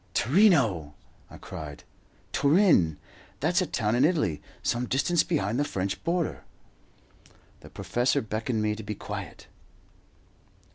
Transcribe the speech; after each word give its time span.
"Torino!" 0.15 0.95
I 1.29 1.37
cried, 1.37 1.83
"Turin! 2.31 2.97
That's 3.39 3.61
a 3.61 3.67
town 3.67 3.93
in 3.93 4.03
Italy, 4.03 4.41
some 4.63 4.87
distance 4.87 5.21
beyond 5.21 5.59
the 5.59 5.63
French 5.63 6.03
border." 6.03 6.43
The 7.59 7.69
professor 7.69 8.19
beckoned 8.23 8.63
me 8.63 8.73
to 8.75 8.81
be 8.81 8.95
quiet. 8.95 9.45